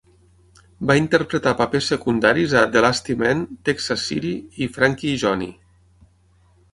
Va 0.91 0.93
interpretar 0.99 1.51
papers 1.59 1.89
secundaris 1.91 2.55
a 2.61 2.63
"The 2.75 2.83
Lusty 2.85 3.15
Men", 3.19 3.43
"Texas 3.69 4.07
City" 4.13 4.31
i 4.65 4.69
"Frankie 4.79 5.13
i 5.19 5.21
Johnny". 5.25 5.51